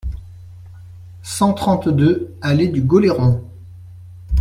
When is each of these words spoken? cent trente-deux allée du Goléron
cent 1.21 1.53
trente-deux 1.53 2.33
allée 2.41 2.69
du 2.69 2.81
Goléron 2.81 3.43